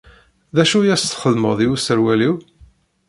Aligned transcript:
D 0.55 0.57
acu 0.63 0.79
i 0.83 0.89
as-txedmeḍ 0.93 1.57
i 1.59 1.67
userwal-iw? 1.73 2.35